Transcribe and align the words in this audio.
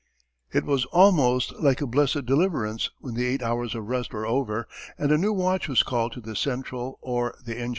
It 0.51 0.65
was 0.65 0.85
almost 0.85 1.53
like 1.59 1.79
a 1.79 1.85
blessed 1.85 2.25
deliverance 2.25 2.89
when 3.01 3.13
the 3.13 3.27
eight 3.27 3.43
hours 3.43 3.75
of 3.75 3.87
rest 3.87 4.13
were 4.13 4.25
over, 4.25 4.67
and 4.97 5.11
a 5.11 5.15
new 5.19 5.31
watch 5.31 5.67
was 5.67 5.83
called 5.83 6.13
to 6.13 6.21
the 6.21 6.35
central 6.35 6.97
or 7.03 7.35
the 7.45 7.51
engine 7.51 7.61
room. 7.61 7.69